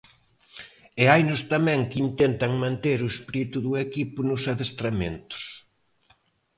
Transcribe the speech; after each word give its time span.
E 1.01 1.03
hainos 1.11 1.41
tamén 1.53 1.79
que 1.89 2.01
intentan 2.07 2.51
manter 2.63 2.99
o 3.01 3.11
espírito 3.13 3.57
de 3.65 3.71
equipo 3.87 4.19
nos 4.29 4.43
adestramentos. 4.53 5.43